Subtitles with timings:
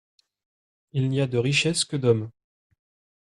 [0.93, 2.31] Il n'y a de richesses que d'hommes